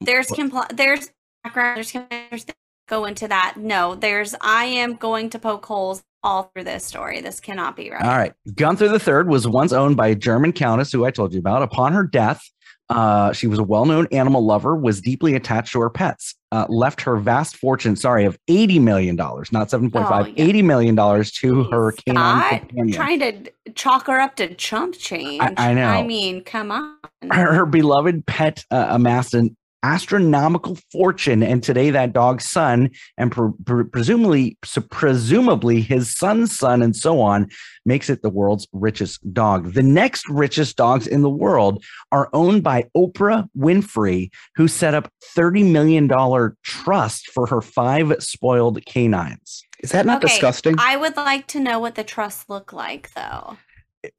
[0.00, 1.10] There's compl- there's
[1.44, 2.46] background, there's, there's
[2.88, 3.54] go into that.
[3.56, 7.20] No, there's I am going to poke holes all through this story.
[7.20, 8.02] This cannot be right.
[8.02, 8.32] All right.
[8.54, 11.62] Gunther III was once owned by a German countess who I told you about.
[11.62, 12.42] Upon her death,
[12.90, 16.66] uh, she was a well known animal lover, was deeply attached to her pets, uh,
[16.68, 20.44] left her vast fortune, sorry, of $80 million, not 7.5, Oh, yeah.
[20.44, 22.92] $80 million to her canine companion.
[22.92, 25.40] trying to chalk her up to chump change.
[25.56, 25.84] I know.
[25.86, 26.96] I mean, come on.
[27.30, 33.32] her, her beloved pet uh, amassed an astronomical fortune, and today that dog's son, and
[33.32, 37.48] pre- pre- presumably, so presumably his son's son, and so on,
[37.84, 39.72] makes it the world's richest dog.
[39.74, 45.10] The next richest dogs in the world are owned by Oprah Winfrey, who set up
[45.34, 49.64] thirty million dollar trust for her five spoiled canines.
[49.82, 50.74] is that not Okay, disgusting?
[50.78, 53.56] I would like to know what the trusts look like, though.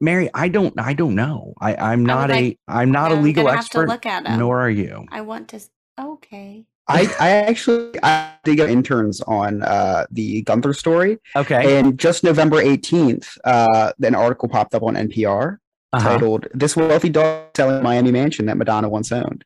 [0.00, 1.54] Mary, I don't, I don't know.
[1.60, 4.06] I, I'm not a, like- I'm not a I'm legal gonna have to expert, look
[4.06, 4.38] at 'em.
[4.38, 5.06] nor are you.
[5.10, 5.60] I want to.
[6.00, 6.64] Okay.
[6.88, 11.78] I, I actually I did get interns on uh, the Gunther story, Okay.
[11.78, 15.58] and just November 18th, uh, an article popped up on NPR
[15.92, 16.08] Uh-huh.
[16.08, 19.44] titled "This Wealthy Dog Selling a Miami Mansion That Madonna Once Owned,"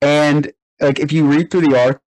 [0.00, 2.01] and like if you read through the article,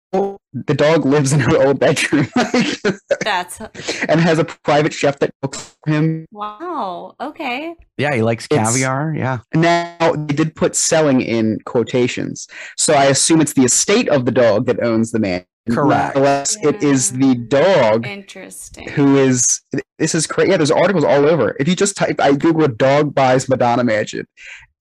[0.53, 2.27] the dog lives in her old bedroom
[3.23, 3.59] That's
[4.07, 6.25] and has a private chef that cooks for him.
[6.31, 7.15] wow.
[7.19, 7.75] Okay.
[7.97, 9.13] Yeah, he likes It's- caviar.
[9.15, 9.39] Yeah.
[9.53, 12.47] Now they did put "selling" in quotations,
[12.77, 15.45] so I assume it's the estate of the dog that owns the man.
[15.69, 16.15] Correct.
[16.15, 18.87] Unless it is the dog Interesting.
[18.89, 19.61] who is
[19.97, 20.51] this is crazy.
[20.51, 21.55] Yeah, there's articles all over.
[21.59, 24.27] If you just type, I Google dog buys Madonna mansion,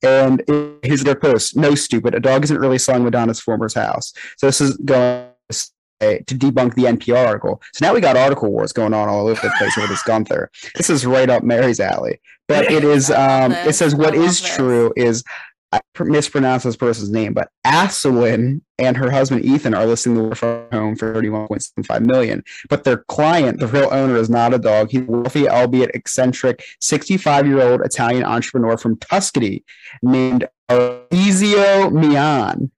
[0.03, 0.43] and
[0.83, 1.57] here's their post.
[1.57, 2.15] No, stupid.
[2.15, 4.13] A dog isn't really selling Madonna's former's house.
[4.37, 5.57] So this is going to
[6.01, 7.63] say- to debunk the NPR article.
[7.73, 10.51] So now we got article wars going on all over the place with this Gunther.
[10.75, 12.21] This is right up Mary's alley.
[12.49, 13.11] But it is.
[13.15, 15.25] Um, it says what is true is.
[15.75, 20.69] I pr- mispronounced this person's name, but Asselin and her husband Ethan are listing the
[20.73, 24.91] home for 31.75 million but their client, the real owner, is not a dog.
[24.91, 29.65] He's a wealthy, albeit eccentric, 65 year old Italian entrepreneur from Tuscany
[30.01, 32.71] named Alizio Mian,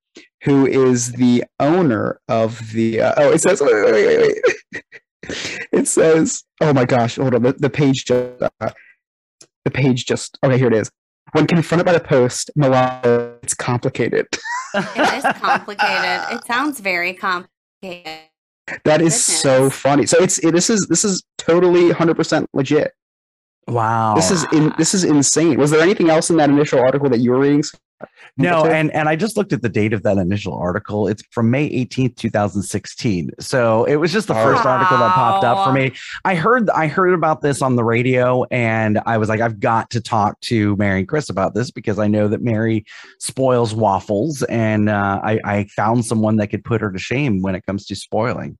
[0.44, 3.02] who is the owner of the.
[3.02, 4.34] Uh, oh, it says, wait, wait, wait,
[4.72, 4.84] wait.
[5.72, 7.42] It says, oh my gosh, hold on.
[7.42, 8.42] The, the page just.
[8.42, 8.70] Uh,
[9.64, 10.38] the page just.
[10.42, 10.90] Okay, here it is.
[11.32, 13.00] When confronted by the post, Mian,
[13.42, 14.26] it's complicated.
[14.74, 16.36] It is complicated.
[16.36, 18.20] it sounds very complicated.
[18.84, 20.06] That is so funny.
[20.06, 22.92] So it's it, this is this is totally 100% legit.
[23.66, 24.14] Wow.
[24.14, 25.58] This is in this is insane.
[25.58, 27.62] Was there anything else in that initial article that you were reading?
[28.36, 31.08] no, and and I just looked at the date of that initial article.
[31.08, 33.30] It's from May 18th, 2016.
[33.40, 35.92] So it was just the first article that popped up for me.
[36.24, 39.90] I heard I heard about this on the radio and I was like, I've got
[39.90, 42.84] to talk to Mary and Chris about this because I know that Mary
[43.18, 47.54] spoils waffles and uh, I, I found someone that could put her to shame when
[47.54, 48.58] it comes to spoiling.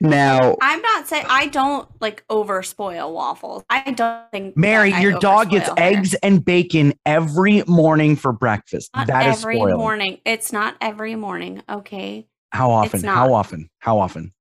[0.00, 3.64] Now I'm not saying I don't like over spoil waffles.
[3.70, 5.74] I don't think Mary, your dog gets her.
[5.76, 8.90] eggs and bacon every morning for breakfast.
[8.94, 10.20] Not that is every morning.
[10.24, 11.62] It's not every morning.
[11.68, 13.02] Okay, How often?
[13.02, 13.70] How often?
[13.78, 14.32] How often?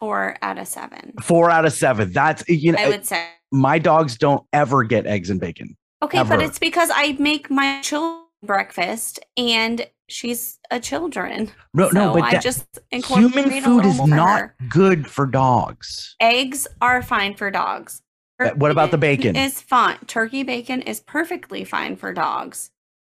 [0.00, 1.12] four out of seven.
[1.22, 2.10] Four out of seven.
[2.12, 3.28] That's you know, I would say.
[3.52, 5.76] my dogs don't ever get eggs and bacon.
[6.02, 11.50] Okay, but it's because I make my children breakfast, and she's a children.
[11.72, 16.16] No, no, but I just human food is more not good for dogs.
[16.20, 18.02] Eggs are fine for dogs.
[18.40, 19.36] Uh, what about the bacon?
[19.36, 19.98] Is fine.
[20.06, 22.70] Turkey bacon is perfectly fine for dogs,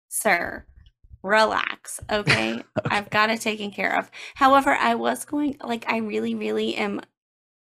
[0.07, 0.65] sir.
[1.23, 2.63] Relax, okay?
[2.85, 4.09] I've got it taken care of.
[4.35, 7.01] However, I was going like I really, really am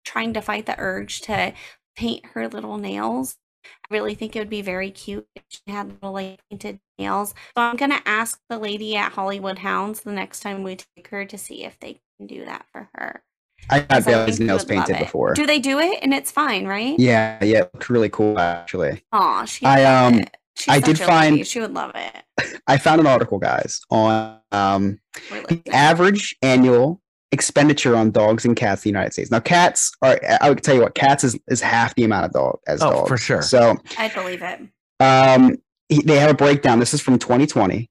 [0.03, 1.53] trying to fight the urge to
[1.95, 3.37] paint her little nails.
[3.65, 7.29] I really think it would be very cute if she had little like painted nails.
[7.55, 11.25] So I'm gonna ask the lady at Hollywood Hounds the next time we take her
[11.25, 13.23] to see if they can do that for her.
[13.69, 15.33] I got Bailey's nails painted before.
[15.33, 16.99] Do they do it and it's fine, right?
[16.99, 19.03] Yeah, yeah, it looked really cool actually.
[19.13, 20.37] Aw, she I, um, it.
[20.55, 21.43] She's I did find- lady.
[21.45, 22.61] she would love it.
[22.67, 24.99] I found an article, guys, on um,
[25.29, 27.01] the average annual
[27.33, 29.29] expenditure on dogs and cats in the United States.
[29.31, 32.31] Now, cats are, I would tell you what, cats is, is half the amount of
[32.31, 33.09] dog as Oh, dogs.
[33.09, 33.41] for sure.
[33.41, 34.61] So I believe it.
[35.01, 35.57] um,
[35.89, 36.79] he- they have a breakdown.
[36.79, 37.89] This is from 2020.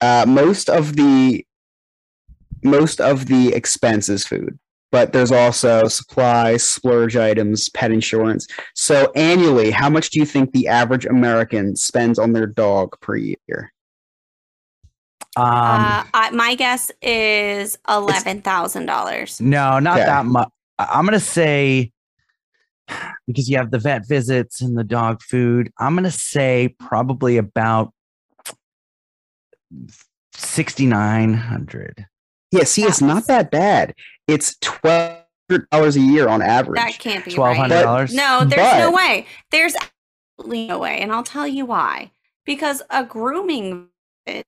[0.00, 1.44] Uh, most of the
[2.62, 4.58] most of the expense is food,
[4.90, 8.46] but there's also supplies, splurge items, pet insurance.
[8.74, 13.16] So annually, how much do you think the average American spends on their dog per
[13.16, 13.72] year?
[15.36, 19.40] Um, uh, I, my guess is eleven thousand dollars.
[19.40, 20.06] no, not Okay.
[20.06, 20.48] that much.
[20.78, 21.92] I'm gonna say
[23.26, 25.70] because you have the vet visits and the dog food.
[25.78, 27.92] I'm gonna say probably about
[30.34, 32.06] sixty nine hundred.
[32.52, 33.94] Yeah, see, it's not that bad.
[34.26, 36.80] It's twelve hundred dollars a year on average.
[36.80, 37.70] That can't be Twelve right.
[37.70, 38.14] hundred dollars.
[38.14, 39.26] No, there's no way.
[39.50, 39.74] There's
[40.38, 42.10] absolutely no way, and I'll tell you why.
[42.44, 43.88] Because a grooming
[44.26, 44.46] visit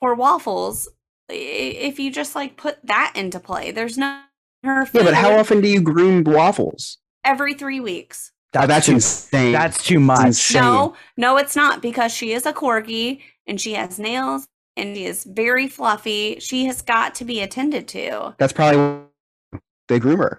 [0.00, 0.88] for waffles,
[1.28, 4.20] if you just like put that into play, there's no
[4.62, 4.88] her.
[4.92, 6.98] yeah, but how often do you groom waffles?
[7.24, 8.32] Every three weeks.
[8.52, 9.52] That's too, insane.
[9.52, 10.26] That's too much.
[10.26, 10.62] insane.
[10.62, 15.04] No, no, it's not because she is a corgi and she has nails and she
[15.04, 16.38] is very fluffy.
[16.40, 18.34] She has got to be attended to.
[18.38, 19.02] That's probably
[19.88, 20.38] the groomer.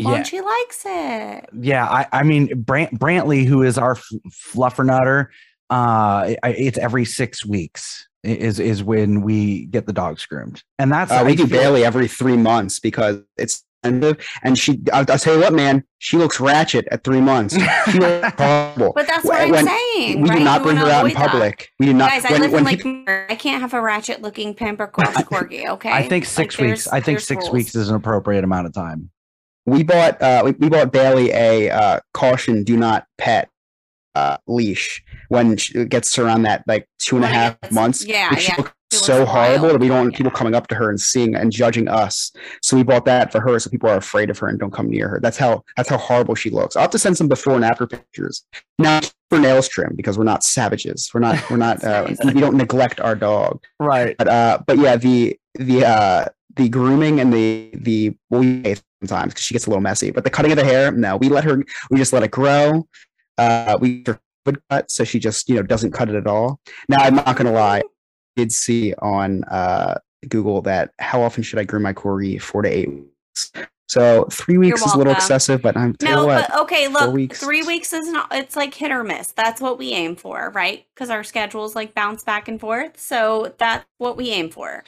[0.00, 1.48] Well, Yeah, and she likes it.
[1.52, 1.86] yeah.
[1.86, 5.28] I, I mean, Brant, Brantley, who is our f- fluffernutter,
[5.72, 11.10] uh, it's every six weeks is is when we get the dogs groomed, and that's
[11.10, 14.24] Uh, we I do feel- barely every three months because it's expensive.
[14.44, 17.54] And she, I'll, I'll tell you what, man, she looks ratchet at three months.
[17.90, 18.92] She looks horrible.
[18.94, 20.22] But that's what When- I'm saying.
[20.22, 20.38] we right?
[20.38, 21.30] do not You bring her out in avoid that.
[21.30, 21.68] public.
[21.80, 22.10] We do not.
[22.10, 23.26] Guys, I when, live when in Lake people- Murray.
[23.28, 25.90] I can't have a ratchet looking pampered cross corgi, okay?
[25.90, 26.88] I think six there's- weeks.
[26.88, 27.52] I think six rules.
[27.52, 29.10] weeks is an appropriate amount of time.
[29.66, 33.48] we bought uh we, we bought Bailey a uh caution do not pet
[34.14, 37.74] uh leash when she gets around that like two and a When it half gets-
[37.74, 38.04] months.
[38.04, 38.56] yeah, but she yeah.
[38.58, 39.74] looks She looks so horrible wild.
[39.74, 42.30] that we don't want people coming up to her and seeing and judging us.
[42.60, 44.90] So we bought that for her so people are afraid of her and don't come
[44.90, 45.18] near her.
[45.22, 46.76] That's how that's how horrible she looks.
[46.76, 48.44] I'll have to send some before and after pictures.
[48.78, 51.10] Now for nails trim because we're not savages.
[51.14, 52.18] We're not we're not uh, nice.
[52.34, 53.62] we don't neglect our dog.
[53.80, 54.14] Right.
[54.18, 56.24] But uh, but yeah, the the uh
[56.56, 60.10] the grooming and the the well, we sometimes because she gets a little messy.
[60.10, 61.64] But the cutting of the hair, no, we let her.
[61.90, 62.86] We just let it grow.
[63.42, 64.20] Uh, we her
[64.70, 66.60] cut, so she just you know doesn't cut it at all.
[66.88, 67.82] Now I'm not gonna lie, I
[68.36, 72.40] did see on uh Google that how often should I groom my corgi?
[72.40, 73.52] Four to eight weeks.
[73.88, 75.18] So three weeks is a little welcome.
[75.18, 77.40] excessive, but I'm No, what, but okay, look, weeks.
[77.40, 79.32] three weeks is not, it's like hit or miss.
[79.32, 80.86] That's what we aim for, right?
[80.94, 82.98] Because our schedules like bounce back and forth.
[82.98, 84.82] So that's what we aim for.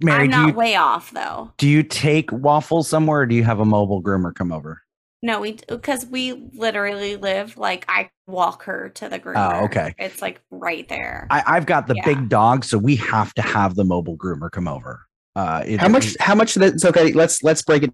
[0.00, 1.50] Mary, I'm not you way off though.
[1.58, 4.83] do you take waffles somewhere, or do you have a mobile groomer come over?
[5.24, 9.62] No, we because we literally live like I walk her to the groomer.
[9.62, 9.94] Oh, okay.
[9.98, 11.26] It's like right there.
[11.30, 12.04] I, I've got the Yeah.
[12.04, 15.06] big dog, so we have to have the mobile groomer come over.
[15.34, 17.92] Uh, it- how much how much that's okay let's let's break it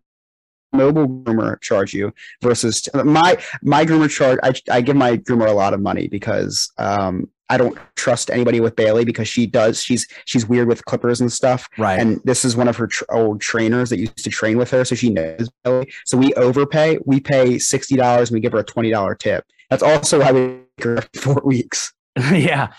[0.73, 2.12] mobile groomer charge you
[2.43, 6.71] versus my my groomer charge I, I give my groomer a lot of money because
[6.79, 11.20] um i don't trust anybody with bailey because she does she's she's weird with clippers
[11.20, 11.99] and stuff Right.
[12.01, 14.85] and this is one of her tr- old trainers that used to train with her
[14.85, 18.64] so she knows bailey so we overpay we pay $60 and we give her a
[18.64, 21.93] $20 tip that's also why we make her four weeks
[22.33, 22.72] yeah.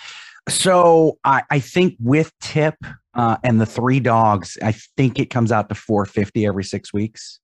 [0.50, 2.76] So I, I think with tip
[3.14, 7.39] uh, and the three dogs, I think it comes out to 450 every six weeks.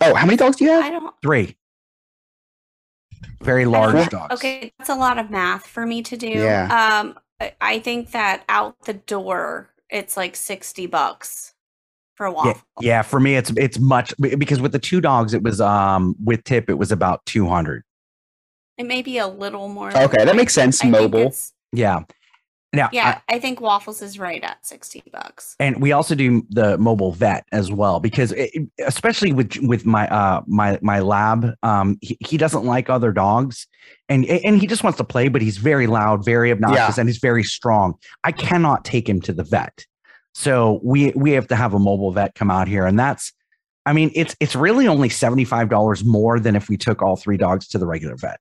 [0.00, 1.56] oh how many dogs do you have I don't Three.
[3.42, 4.06] Very large know.
[4.06, 4.34] dogs.
[4.34, 6.28] Okay, that's a lot of math for me to do.
[6.28, 6.64] Yeah.
[7.00, 11.54] Um, I- I think that out the door, it's like sixty bucks
[12.14, 12.62] for a Yeah, waffle.
[12.80, 16.44] yeah, for me it's it's much because with the two dogs it was um with
[16.44, 17.82] tip it was about 200.
[18.78, 19.88] It may be a little more.
[19.88, 20.36] Okay, that that.
[20.36, 20.84] makes sense.
[20.84, 21.34] I Mobile.
[21.72, 22.02] Yeah.
[22.74, 25.56] Now, Yeah, I, think waffles is right at sixty bucks.
[25.58, 28.50] and we also do the mobile vet as well because it,
[28.84, 33.66] especially with with my uh my my lab um he, he doesn't like other dogs
[34.08, 37.18] and and he just wants to play but he's very loud very obnoxious and he's
[37.18, 37.94] very strong
[38.24, 39.84] i cannot take him to the vet
[40.34, 43.32] so we we have to have a mobile vet come out here and that's
[43.86, 47.68] i mean it's it's really only $75 more than if we took all three dogs
[47.68, 48.38] to the regular vet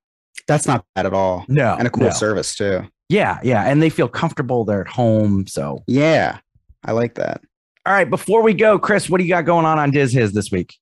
[0.47, 1.45] That's not bad at all.
[1.47, 2.09] no And a cool no.
[2.11, 2.85] service too.
[3.13, 6.39] Yeah yeah and they feel comfortable they're at home so Yeah.
[6.85, 7.41] I like that.
[7.85, 10.33] all right before we go chris what do you got going on on diz his
[10.33, 10.75] this week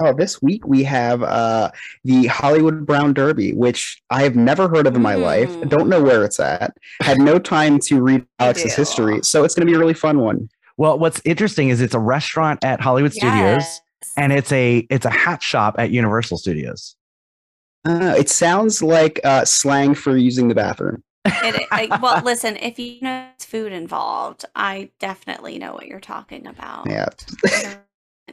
[0.00, 1.70] Oh, this week we have uh,
[2.02, 5.48] the Hollywood Brown Derby, which I have never heard of in my life.
[5.50, 5.68] Mm.
[5.68, 6.76] Don't know where it's at.
[7.00, 8.80] Had no time to read Alex's do.
[8.80, 10.48] history, so it's going to be a really fun one.
[10.76, 13.80] Well, what's interesting is it's a restaurant at Hollywood Studios
[14.16, 16.96] and it's a it's a hat shop at Universal Studios.
[17.84, 21.04] Uh, it sounds like uh, slang for using the bathroom.
[21.26, 26.00] It, I, well, listen, if you know it's food involved, I definitely know what you're
[26.00, 26.88] talking about.
[26.88, 27.08] Yeah,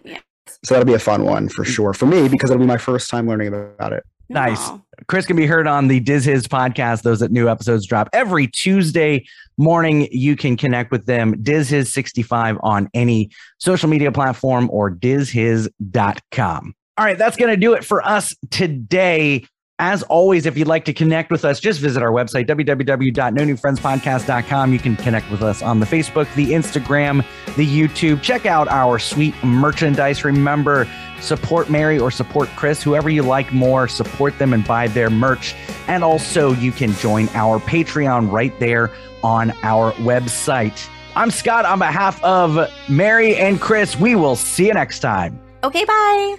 [0.04, 0.20] Yeah.
[0.64, 1.68] so that'll be a fun one for mm.
[1.68, 4.04] sure for me because it'll be my first time learning about it.
[4.30, 4.70] Nice.
[4.70, 4.82] No.
[5.08, 7.02] Chris can be heard on the Diz His podcast.
[7.02, 9.26] Those that new episodes drop every Tuesday
[9.58, 10.08] morning.
[10.12, 13.30] You can connect with them, Diz His 65 on any
[13.60, 16.76] social media platform or dizhis.com.
[16.98, 19.46] All right, that's going to do it for us today.
[19.84, 24.74] As always, if you'd like to connect with us, just visit our website, www.no-new-friends-podcast.com.
[24.74, 27.26] You can connect with us on the Facebook, the Instagram,
[27.56, 28.22] the YouTube.
[28.22, 30.24] Check out our sweet merchandise.
[30.24, 30.88] Remember,
[31.20, 35.56] support Mary or support Chris, whoever you like more, support them and buy their merch.
[35.88, 38.92] And also, you can join our Patreon right there
[39.24, 40.88] on our website.
[41.16, 44.00] I'm Scott on behalf of Mary and Chris.
[44.00, 45.42] We will see you next time.
[45.64, 46.38] Okay, bye.